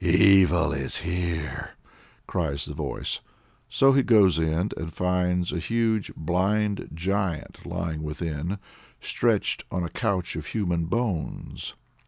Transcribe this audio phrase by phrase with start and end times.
[0.00, 1.74] "Evil is here,"
[2.26, 3.20] cries the voice.
[3.68, 8.58] So in he goes, and finds a huge, blind giant lying within,
[9.00, 11.76] stretched on a couch of human bones.